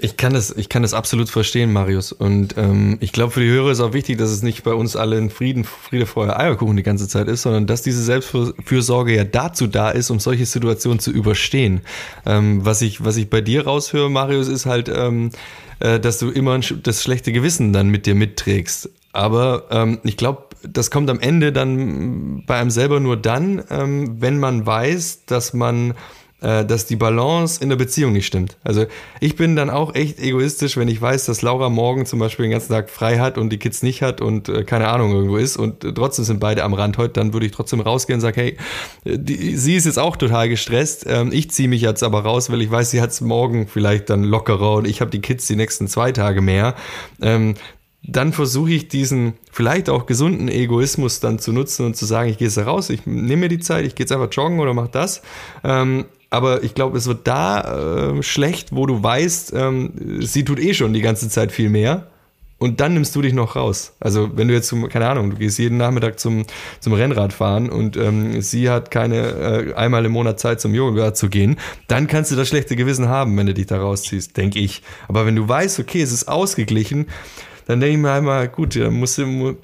[0.00, 2.12] Ich kann es, ich kann es absolut verstehen, Marius.
[2.12, 4.94] Und ähm, ich glaube, für die Hörer ist auch wichtig, dass es nicht bei uns
[4.94, 9.24] alle in Frieden, Friede, Feuer, Eierkuchen die ganze Zeit ist, sondern dass diese Selbstfürsorge ja
[9.24, 11.80] dazu da ist, um solche Situationen zu überstehen.
[12.24, 15.30] Ähm, was ich, was ich bei dir raushöre, Marius, ist halt, ähm, äh,
[15.78, 18.90] dass du immer das schlechte Gewissen dann mit dir mitträgst.
[19.12, 24.20] Aber ähm, ich glaube, das kommt am Ende dann bei einem selber nur dann, ähm,
[24.20, 25.94] wenn man weiß, dass man äh,
[26.40, 28.56] dass die Balance in der Beziehung nicht stimmt.
[28.62, 28.86] Also
[29.20, 32.52] ich bin dann auch echt egoistisch, wenn ich weiß, dass Laura morgen zum Beispiel den
[32.52, 35.56] ganzen Tag frei hat und die Kids nicht hat und äh, keine Ahnung irgendwo ist
[35.56, 38.40] und äh, trotzdem sind beide am Rand heute, dann würde ich trotzdem rausgehen und sagen,
[38.40, 38.56] hey,
[39.04, 41.06] die, sie ist jetzt auch total gestresst.
[41.08, 44.10] Ähm, ich ziehe mich jetzt aber raus, weil ich weiß, sie hat es morgen vielleicht
[44.10, 46.74] dann lockerer und ich habe die Kids die nächsten zwei Tage mehr.
[47.20, 47.54] Ähm,
[48.02, 52.38] dann versuche ich diesen vielleicht auch gesunden Egoismus dann zu nutzen und zu sagen, ich
[52.38, 54.88] gehe jetzt raus, ich nehme mir die Zeit, ich gehe jetzt einfach joggen oder mach
[54.88, 55.20] das.
[55.64, 60.60] Ähm, aber ich glaube, es wird da äh, schlecht, wo du weißt, ähm, sie tut
[60.60, 62.08] eh schon die ganze Zeit viel mehr.
[62.58, 63.92] Und dann nimmst du dich noch raus.
[64.00, 66.44] Also wenn du jetzt zum, keine Ahnung, du gehst jeden Nachmittag zum,
[66.80, 71.28] zum Rennradfahren und ähm, sie hat keine äh, einmal im Monat Zeit zum Yoga zu
[71.28, 74.82] gehen, dann kannst du das schlechte Gewissen haben, wenn du dich da rausziehst, denke ich.
[75.06, 77.06] Aber wenn du weißt, okay, es ist ausgeglichen,
[77.66, 79.56] dann denke ich mir einmal, gut, dann musst du,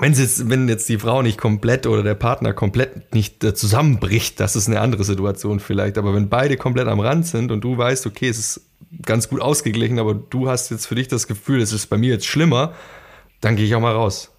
[0.00, 4.40] wenn jetzt, wenn jetzt die Frau nicht komplett oder der Partner komplett nicht äh, zusammenbricht,
[4.40, 5.98] das ist eine andere Situation vielleicht.
[5.98, 8.60] Aber wenn beide komplett am Rand sind und du weißt, okay, es ist
[9.04, 12.14] ganz gut ausgeglichen, aber du hast jetzt für dich das Gefühl, es ist bei mir
[12.14, 12.74] jetzt schlimmer,
[13.40, 14.32] dann gehe ich auch mal raus.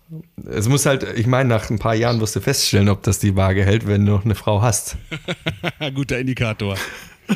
[0.46, 3.36] Es muss halt, ich meine, nach ein paar Jahren wirst du feststellen, ob das die
[3.36, 4.98] Waage hält, wenn du noch eine Frau hast.
[5.96, 6.76] Guter Indikator.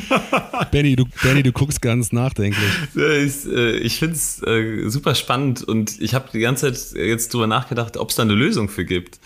[0.72, 2.64] Benny, du, Benny, du guckst ganz nachdenklich.
[2.96, 7.34] Ich, äh, ich finde es äh, super spannend und ich habe die ganze Zeit jetzt
[7.34, 9.20] drüber nachgedacht, ob es da eine Lösung für gibt.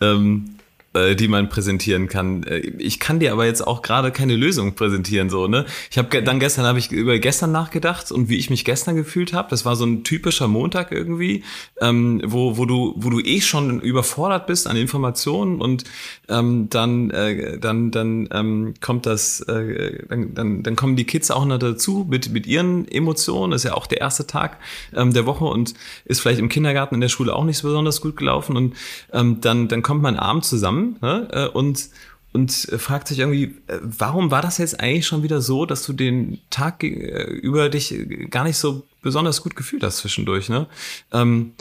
[0.00, 0.63] Ähm, äh,
[0.94, 2.44] die man präsentieren kann.
[2.44, 5.66] Äh, ich kann dir aber jetzt auch gerade keine Lösung präsentieren so, ne?
[5.90, 9.32] Ich habe dann gestern habe ich über gestern nachgedacht und wie ich mich gestern gefühlt
[9.32, 9.48] habe.
[9.50, 11.42] Das war so ein typischer Montag irgendwie,
[11.80, 15.84] ähm, wo wo du wo du eh schon überfordert bist an Informationen und
[16.28, 21.30] ähm, dann äh, dann dann ähm, kommt das äh, dann, dann dann kommen die Kids
[21.30, 23.50] auch noch dazu mit mit ihren Emotionen.
[23.50, 24.58] Das ist ja auch der erste Tag
[24.94, 28.00] ähm, der Woche und ist vielleicht im Kindergarten in der Schule auch nicht so besonders
[28.00, 28.74] gut gelaufen und
[29.12, 31.28] ähm, dann dann kommt man abend zusammen ne?
[31.32, 31.88] Äh, und,
[32.32, 35.92] und fragt sich irgendwie, äh, warum war das jetzt eigentlich schon wieder so, dass du
[35.92, 37.94] den Tag äh, über dich
[38.30, 40.66] gar nicht so besonders gut gefühlt hast zwischendurch, ne?
[41.12, 41.52] Ähm,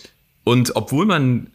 [0.45, 1.51] und obwohl man,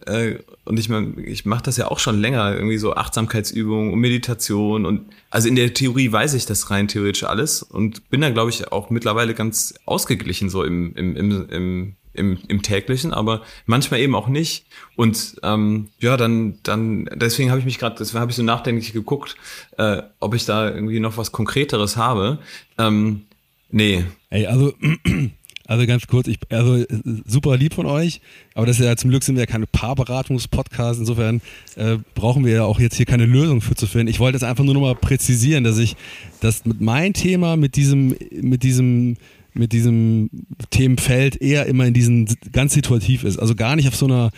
[0.64, 4.86] und ich meine, ich mache das ja auch schon länger, irgendwie so Achtsamkeitsübungen und Meditation
[4.86, 8.48] und also in der Theorie weiß ich das rein theoretisch alles und bin da, glaube
[8.48, 14.00] ich, auch mittlerweile ganz ausgeglichen so im, im, im, im im, im täglichen, aber manchmal
[14.00, 14.66] eben auch nicht.
[14.96, 18.92] Und ähm, ja, dann, dann, deswegen habe ich mich gerade, deswegen habe ich so nachdenklich
[18.92, 19.36] geguckt,
[19.78, 22.38] äh, ob ich da irgendwie noch was Konkreteres habe.
[22.76, 23.22] Ähm,
[23.70, 24.04] nee.
[24.30, 24.74] Ey, also,
[25.66, 26.84] also ganz kurz, ich, also
[27.26, 28.20] super lieb von euch,
[28.54, 31.40] aber das ist ja zum Glück sind wir ja keine Paarberatungs-Podcasts, insofern
[31.76, 34.08] äh, brauchen wir ja auch jetzt hier keine Lösung für zu finden.
[34.08, 35.96] Ich wollte jetzt einfach nur nochmal präzisieren, dass ich,
[36.40, 39.16] dass mit mein Thema, mit diesem, mit diesem
[39.58, 40.30] mit diesem
[40.70, 43.38] Themenfeld eher immer in diesen ganz situativ ist.
[43.38, 44.30] Also gar nicht auf so einer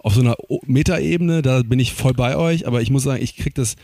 [0.00, 3.36] auf so einer Metaebene, da bin ich voll bei euch, aber ich muss sagen, ich
[3.36, 3.74] krieg das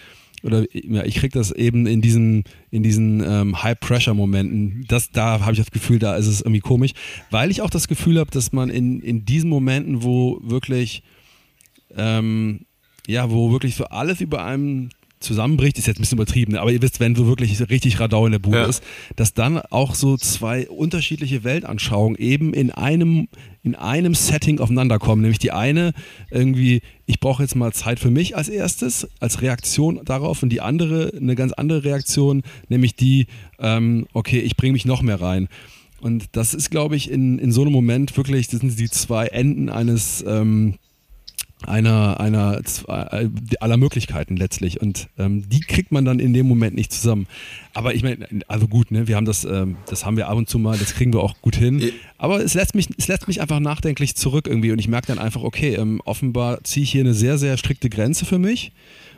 [0.44, 4.84] oder ja, ich krieg das eben in diesen in diesen ähm, High Pressure Momenten.
[4.88, 6.92] Das da habe ich das Gefühl, da ist es irgendwie komisch,
[7.30, 11.02] weil ich auch das Gefühl habe, dass man in in diesen Momenten, wo wirklich
[11.96, 12.66] ähm,
[13.06, 14.90] ja, wo wirklich so alles über einem
[15.24, 16.60] zusammenbricht, ist jetzt ein bisschen übertrieben, ne?
[16.60, 18.66] aber ihr wisst, wenn so wirklich richtig Radau in der Bude ja.
[18.66, 18.82] ist,
[19.16, 23.28] dass dann auch so zwei unterschiedliche Weltanschauungen eben in einem,
[23.62, 25.22] in einem Setting aufeinander kommen.
[25.22, 25.92] Nämlich die eine
[26.30, 30.60] irgendwie, ich brauche jetzt mal Zeit für mich als erstes, als Reaktion darauf und die
[30.60, 33.26] andere, eine ganz andere Reaktion, nämlich die,
[33.58, 35.48] ähm, okay, ich bringe mich noch mehr rein.
[36.00, 39.28] Und das ist, glaube ich, in, in so einem Moment wirklich, das sind die zwei
[39.28, 40.74] Enden eines, ähm,
[41.64, 43.28] einer, einer äh,
[43.60, 44.80] aller Möglichkeiten letztlich.
[44.80, 47.26] Und ähm, die kriegt man dann in dem Moment nicht zusammen.
[47.72, 50.48] Aber ich meine, also gut, ne, wir haben das, ähm, das haben wir ab und
[50.48, 51.90] zu mal, das kriegen wir auch gut hin.
[52.18, 55.18] Aber es lässt mich, es lässt mich einfach nachdenklich zurück irgendwie und ich merke dann
[55.18, 58.72] einfach, okay, ähm, offenbar ziehe ich hier eine sehr, sehr strikte Grenze für mich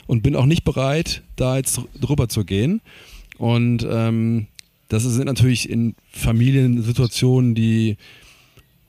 [0.07, 2.81] und bin auch nicht bereit, da jetzt drüber zu gehen.
[3.37, 4.47] Und ähm,
[4.89, 7.97] das sind natürlich in Familiensituationen, die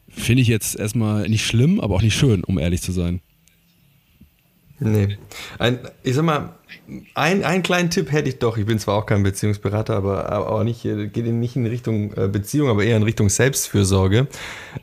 [0.08, 3.20] finde ich jetzt erstmal nicht schlimm, aber auch nicht schön, um ehrlich zu sein.
[4.80, 5.18] Nee.
[5.58, 6.57] Ein, ich sag mal,
[7.14, 8.56] ein, einen kleinen Tipp hätte ich doch.
[8.56, 12.68] Ich bin zwar auch kein Beziehungsberater, aber, aber nicht, geht nicht in Richtung äh, Beziehung,
[12.68, 14.26] aber eher in Richtung Selbstfürsorge.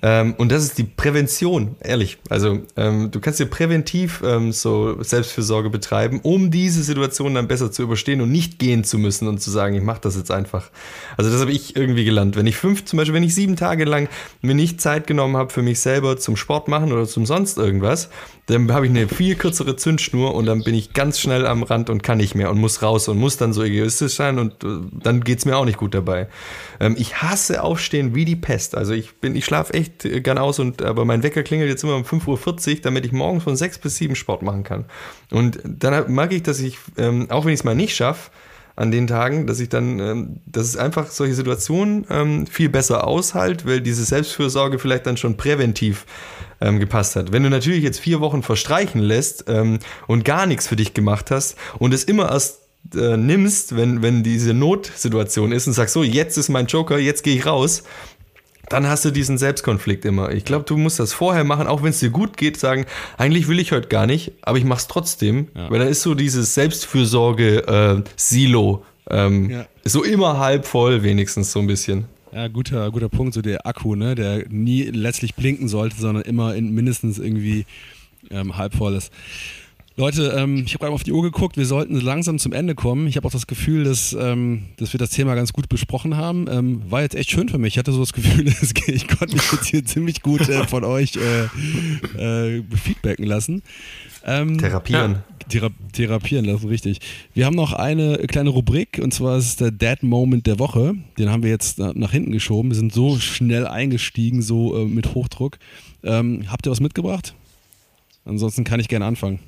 [0.01, 2.17] Ähm, und das ist die Prävention, ehrlich.
[2.29, 7.71] Also ähm, du kannst dir präventiv ähm, so Selbstfürsorge betreiben, um diese Situation dann besser
[7.71, 10.69] zu überstehen und nicht gehen zu müssen und zu sagen, ich mache das jetzt einfach.
[11.17, 12.35] Also das habe ich irgendwie gelernt.
[12.35, 14.09] Wenn ich fünf, zum Beispiel, wenn ich sieben Tage lang
[14.41, 18.09] mir nicht Zeit genommen habe für mich selber zum Sport machen oder zum sonst irgendwas,
[18.47, 21.74] dann habe ich eine viel kürzere Zündschnur und dann bin ich ganz schnell am Rand
[21.83, 24.67] und kann nicht mehr und muss raus und muss dann so egoistisch sein und äh,
[24.91, 26.27] dann geht's mir auch nicht gut dabei.
[26.79, 28.75] Ähm, ich hasse Aufstehen wie die Pest.
[28.75, 31.83] Also ich bin, ich schlafe echt äh, gern aus und aber mein Wecker klingelt jetzt
[31.83, 34.85] immer um 5.40 Uhr, damit ich morgens von 6 bis 7 Sport machen kann.
[35.31, 38.31] Und dann mag ich, dass ich, ähm, auch wenn ich es mal nicht schaffe,
[38.75, 43.07] an den Tagen, dass ich dann, ähm, dass es einfach solche Situationen ähm, viel besser
[43.07, 46.05] aushalt, weil diese Selbstfürsorge vielleicht dann schon präventiv
[46.59, 47.31] ähm, gepasst hat.
[47.31, 51.31] Wenn du natürlich jetzt vier Wochen verstreichen lässt ähm, und gar nichts für dich gemacht
[51.31, 52.59] hast und es immer erst
[52.93, 57.23] äh, nimmst, wenn, wenn diese Notsituation ist und sagst, so, jetzt ist mein Joker, jetzt
[57.23, 57.83] gehe ich raus,
[58.69, 60.31] dann hast du diesen Selbstkonflikt immer.
[60.31, 63.47] Ich glaube, du musst das vorher machen, auch wenn es dir gut geht, sagen, eigentlich
[63.47, 65.69] will ich heute gar nicht, aber ich mache es trotzdem, ja.
[65.69, 69.65] weil dann ist so dieses Selbstfürsorge-Silo äh, ähm, ja.
[69.83, 72.05] so immer halb voll wenigstens so ein bisschen.
[72.31, 76.55] Ja, guter, guter Punkt, so der Akku, ne, der nie letztlich blinken sollte, sondern immer
[76.55, 77.65] in mindestens irgendwie
[78.29, 79.11] ähm, halb voll ist.
[79.97, 83.07] Leute, ähm, ich habe gerade auf die Uhr geguckt, wir sollten langsam zum Ende kommen.
[83.07, 86.47] Ich habe auch das Gefühl, dass, ähm, dass wir das Thema ganz gut besprochen haben.
[86.49, 87.75] Ähm, war jetzt echt schön für mich.
[87.75, 90.83] Ich hatte so das Gefühl, dass ich konnte mich jetzt hier ziemlich gut äh, von
[90.83, 93.63] euch äh, äh, feedbacken lassen.
[94.25, 95.23] Ähm, therapieren.
[95.47, 96.99] Thera therapieren lassen, richtig.
[97.33, 100.95] Wir haben noch eine kleine Rubrik und zwar ist der Dead Moment der Woche.
[101.17, 102.71] Den haben wir jetzt nach hinten geschoben.
[102.71, 105.57] Wir sind so schnell eingestiegen, so äh, mit Hochdruck.
[106.03, 107.33] Ähm, habt ihr was mitgebracht?
[108.25, 109.39] Ansonsten kann ich gerne anfangen.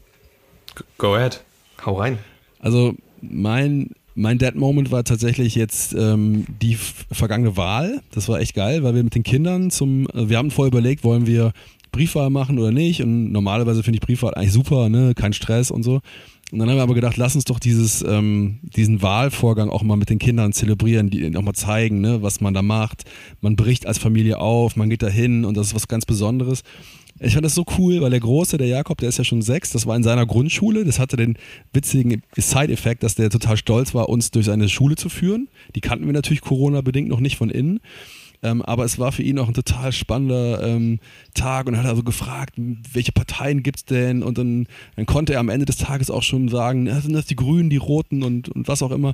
[0.97, 1.43] Go ahead.
[1.85, 2.17] Hau rein.
[2.59, 8.01] Also mein, mein Dead Moment war tatsächlich jetzt ähm, die vergangene Wahl.
[8.11, 11.03] Das war echt geil, weil wir mit den Kindern zum, äh, wir haben vorher überlegt,
[11.03, 11.53] wollen wir
[11.91, 13.01] Briefwahl machen oder nicht.
[13.01, 15.13] Und normalerweise finde ich Briefwahl eigentlich super, ne?
[15.15, 16.01] kein Stress und so.
[16.51, 19.97] Und dann haben wir aber gedacht, lass uns doch dieses, ähm, diesen Wahlvorgang auch mal
[19.97, 23.03] mit den Kindern zelebrieren, die auch mal zeigen, ne, was man da macht.
[23.41, 26.63] Man bricht als Familie auf, man geht da hin und das ist was ganz Besonderes.
[27.19, 29.71] Ich fand das so cool, weil der Große, der Jakob, der ist ja schon sechs,
[29.71, 30.85] das war in seiner Grundschule.
[30.85, 31.37] Das hatte den
[31.73, 35.47] witzigen Side-Effekt, dass der total stolz war, uns durch seine Schule zu führen.
[35.75, 37.79] Die kannten wir natürlich Corona-bedingt noch nicht von innen.
[38.43, 40.99] Ähm, aber es war für ihn auch ein total spannender ähm,
[41.33, 44.21] Tag und er hat also gefragt, welche Parteien gibt es denn?
[44.21, 47.25] Und dann, dann, konnte er am Ende des Tages auch schon sagen, ja, sind das
[47.25, 49.13] die Grünen, die Roten und, und was auch immer.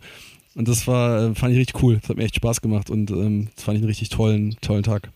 [0.55, 1.99] Und das war, äh, fand ich richtig cool.
[2.01, 4.83] Das hat mir echt Spaß gemacht und ähm, das fand ich einen richtig tollen, tollen
[4.83, 5.09] Tag.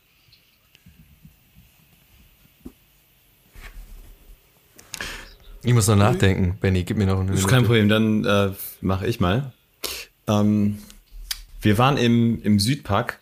[5.67, 6.57] Ich muss noch nachdenken.
[6.61, 9.51] Benny, gib mir noch eine Ist kein Problem, dann äh, mache ich mal.
[10.25, 10.77] Ähm,
[11.61, 13.19] wir waren im, im Südpark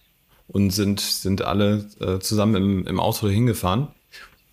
[0.49, 3.87] und sind, sind alle äh, zusammen im, im Auto hingefahren.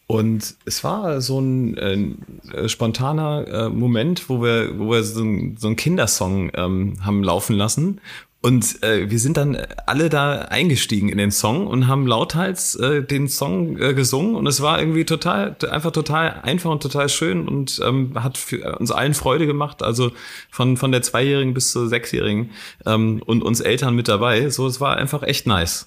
[0.07, 5.59] Und es war so ein äh, spontaner äh, Moment, wo wir, wo wir so, ein,
[5.59, 8.00] so einen Kindersong ähm, haben laufen lassen.
[8.44, 13.00] Und äh, wir sind dann alle da eingestiegen in den Song und haben lauthals äh,
[13.00, 17.46] den Song äh, gesungen und es war irgendwie total, einfach total einfach und total schön
[17.46, 19.85] und ähm, hat für uns allen Freude gemacht.
[19.85, 20.11] Also
[20.50, 22.50] von von der Zweijährigen bis zur Sechsjährigen
[22.85, 24.50] ähm, und uns Eltern mit dabei.
[24.50, 25.87] So, es war einfach echt nice.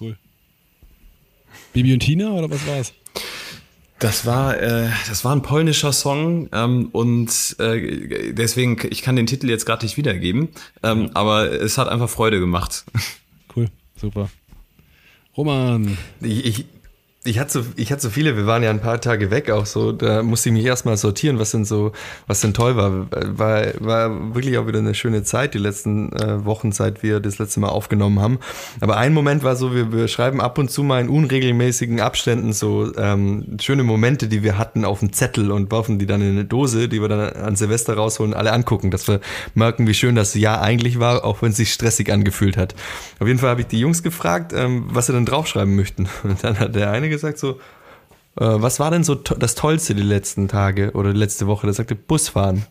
[0.00, 0.16] Cool.
[1.72, 2.92] Bibi und Tina oder was war's?
[4.00, 9.26] Das war, äh, das war ein polnischer Song ähm, und äh, deswegen, ich kann den
[9.26, 10.48] Titel jetzt gerade nicht wiedergeben,
[10.82, 11.10] ähm, ja.
[11.12, 12.84] aber es hat einfach Freude gemacht.
[13.54, 14.30] Cool, super.
[15.36, 15.98] Roman.
[16.20, 16.64] Ich, ich,
[17.22, 19.66] ich hatte, so, ich hatte so viele, wir waren ja ein paar Tage weg auch
[19.66, 21.92] so, da musste ich mich erstmal sortieren, was denn so,
[22.26, 23.10] was denn toll war.
[23.10, 27.38] War, war wirklich auch wieder eine schöne Zeit, die letzten äh, Wochen, seit wir das
[27.38, 28.38] letzte Mal aufgenommen haben.
[28.80, 32.54] Aber ein Moment war so, wir, wir schreiben ab und zu mal in unregelmäßigen Abständen
[32.54, 36.30] so ähm, schöne Momente, die wir hatten auf einen Zettel und werfen die dann in
[36.30, 39.20] eine Dose, die wir dann an Silvester rausholen, alle angucken, dass wir
[39.52, 42.74] merken, wie schön das Jahr eigentlich war, auch wenn es sich stressig angefühlt hat.
[43.18, 46.08] Auf jeden Fall habe ich die Jungs gefragt, ähm, was sie dann draufschreiben möchten.
[46.22, 47.58] Und dann hat der eine gesagt so,
[48.36, 51.66] Äh, was war denn so to das Tollste die letzten Tage oder die letzte Woche?
[51.66, 52.64] Da sagte Busfahren.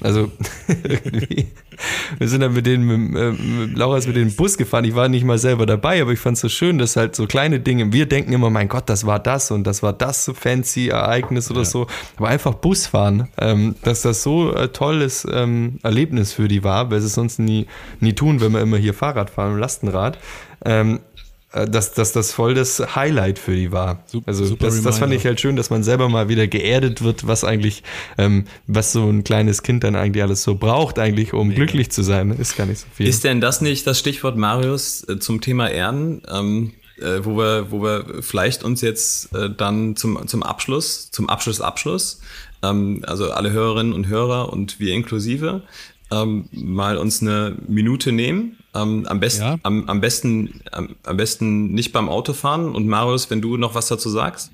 [0.00, 0.30] Also
[2.18, 4.84] wir sind dann mit denen, mit, äh, mit Laura ist mit dem Bus gefahren.
[4.84, 7.26] Ich war nicht mal selber dabei, aber ich fand es so schön, dass halt so
[7.26, 10.34] kleine Dinge, wir denken immer, mein Gott, das war das und das war das so
[10.34, 11.64] fancy Ereignis oder ja.
[11.64, 11.88] so.
[12.16, 17.00] Aber einfach Busfahren, ähm, dass das so ein tolles ähm, Erlebnis für die war, weil
[17.00, 17.66] sie es sonst nie,
[17.98, 20.16] nie tun, wenn wir immer hier Fahrrad fahren, Lastenrad.
[20.64, 21.07] Ähm, äh,
[21.52, 24.02] dass, dass das voll das Highlight für die war.
[24.06, 27.26] Super, also das, das fand ich halt schön, dass man selber mal wieder geerdet wird,
[27.26, 27.82] was eigentlich,
[28.18, 31.64] ähm, was so ein kleines Kind dann eigentlich alles so braucht, eigentlich, um Mega.
[31.64, 32.30] glücklich zu sein.
[32.32, 33.08] Ist gar nicht so viel.
[33.08, 36.22] Ist denn das nicht das Stichwort Marius äh, zum Thema Erden?
[36.30, 41.28] Ähm, äh, wo wir, wo wir vielleicht uns jetzt äh, dann zum, zum Abschluss, zum
[41.28, 42.20] Abschluss, Abschluss,
[42.62, 45.62] ähm, also alle Hörerinnen und Hörer und wir inklusive,
[46.10, 48.57] ähm, mal uns eine Minute nehmen.
[48.82, 49.58] Ähm, am, besten, ja.
[49.62, 52.74] am, am, besten, am, am besten nicht beim Autofahren.
[52.74, 54.52] Und Marius, wenn du noch was dazu sagst.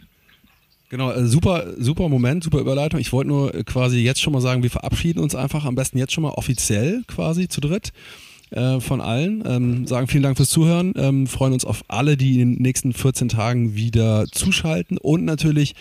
[0.91, 3.01] Genau, äh, super, super Moment, super Überleitung.
[3.01, 6.13] Ich wollte nur quasi jetzt schon mal sagen, wir verabschieden uns einfach am besten jetzt
[6.13, 7.93] schon mal offiziell quasi zu dritt
[8.51, 9.43] äh, von allen.
[9.47, 12.93] Ähm, sagen vielen Dank fürs Zuhören, ähm, freuen uns auf alle, die in den nächsten
[12.93, 15.75] 14 Tagen wieder zuschalten und natürlich,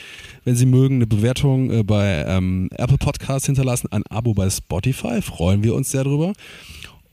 [0.45, 5.21] wenn Sie mögen, eine Bewertung äh, bei ähm, Apple Podcasts hinterlassen, ein Abo bei Spotify,
[5.21, 6.34] freuen wir uns sehr drüber.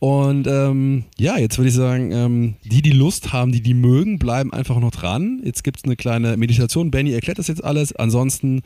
[0.00, 4.18] Und ähm, ja, jetzt würde ich sagen, ähm, die, die Lust haben, die, die mögen,
[4.18, 5.42] bleiben einfach noch dran.
[5.44, 6.90] Jetzt gibt es eine kleine Meditation.
[6.90, 7.94] Benny erklärt das jetzt alles.
[7.94, 8.62] Ansonsten,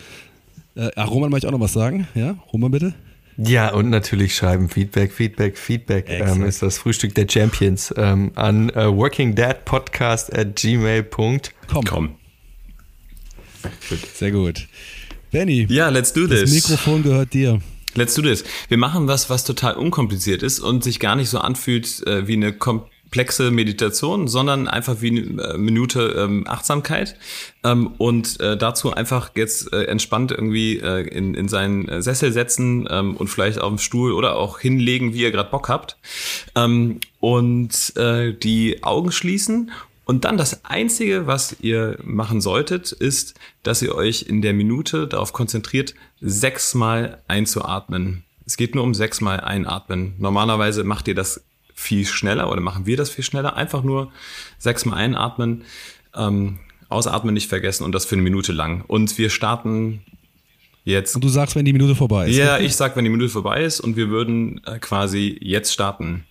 [0.77, 2.07] äh, Roman möchte ich auch noch was sagen.
[2.15, 2.95] Ja, Roman bitte.
[3.37, 8.71] Ja, und natürlich schreiben Feedback, Feedback, Feedback ähm, ist das Frühstück der Champions ähm, an
[8.71, 11.41] äh, workingdadpodcast at gmail.com.
[11.85, 12.15] Komm.
[14.15, 14.69] Sehr gut.
[15.33, 15.67] Benny.
[15.69, 16.43] Ja, let's do this.
[16.43, 17.61] Das Mikrofon gehört dir.
[17.95, 18.45] Let's do this.
[18.69, 22.35] Wir machen was, was total unkompliziert ist und sich gar nicht so anfühlt äh, wie
[22.35, 27.15] eine kom komplexe Meditation, sondern einfach wie eine äh, Minute ähm, Achtsamkeit
[27.63, 32.89] ähm, und äh, dazu einfach jetzt äh, entspannt irgendwie äh, in, in seinen Sessel setzen
[32.91, 35.97] ähm, und vielleicht auf dem Stuhl oder auch hinlegen, wie ihr gerade Bock habt
[36.57, 39.71] ähm, und äh, die Augen schließen
[40.05, 45.07] und dann das Einzige, was ihr machen solltet, ist, dass ihr euch in der Minute
[45.07, 48.25] darauf konzentriert, sechsmal einzuatmen.
[48.47, 50.15] Es geht nur um sechsmal einatmen.
[50.19, 51.43] Normalerweise macht ihr das
[51.75, 53.57] viel schneller oder machen wir das viel schneller.
[53.57, 54.13] Einfach nur
[54.59, 55.65] sechsmal einatmen,
[56.15, 58.85] ähm, ausatmen nicht vergessen und das für eine Minute lang.
[58.87, 60.03] Und wir starten
[60.85, 61.15] jetzt.
[61.15, 62.37] Und du sagst, wenn die Minute vorbei ist.
[62.37, 66.25] Ja, ich sag, wenn die Minute vorbei ist und wir würden äh, quasi jetzt starten.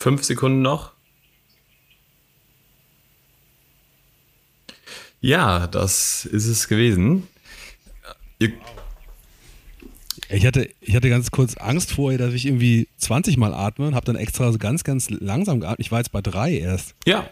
[0.00, 0.92] Fünf Sekunden noch.
[5.20, 7.28] Ja, das ist es gewesen.
[8.38, 8.52] Ihr
[10.32, 13.94] ich hatte, ich hatte ganz kurz Angst vorher, dass ich irgendwie 20 Mal atme und
[13.94, 15.80] habe dann extra so ganz, ganz langsam geatmet.
[15.80, 16.94] Ich war jetzt bei drei erst.
[17.04, 17.28] Ja.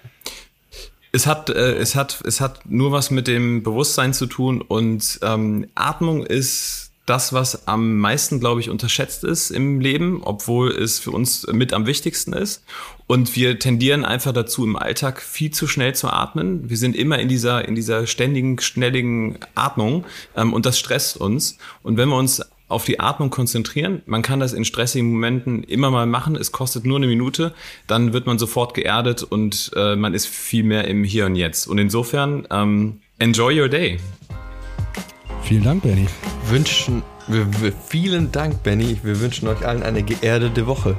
[1.13, 5.21] Es hat, äh, es, hat, es hat nur was mit dem Bewusstsein zu tun und
[5.23, 10.99] ähm, Atmung ist das, was am meisten, glaube ich, unterschätzt ist im Leben, obwohl es
[10.99, 12.65] für uns mit am wichtigsten ist.
[13.07, 16.69] Und wir tendieren einfach dazu, im Alltag viel zu schnell zu atmen.
[16.69, 20.05] Wir sind immer in dieser, in dieser ständigen, schnelligen Atmung
[20.37, 21.59] ähm, und das stresst uns.
[21.83, 24.03] Und wenn wir uns auf die Atmung konzentrieren.
[24.05, 26.37] Man kann das in stressigen Momenten immer mal machen.
[26.37, 27.55] Es kostet nur eine Minute.
[27.87, 31.67] Dann wird man sofort geerdet und äh, man ist viel mehr im Hier und Jetzt.
[31.67, 33.99] Und insofern, ähm, enjoy your day.
[35.49, 36.07] Vielen Dank, Benny.
[36.49, 38.99] Wünschen, wir, wir, vielen Dank, Benny.
[39.03, 40.95] Wir wünschen euch allen eine geerdete Woche.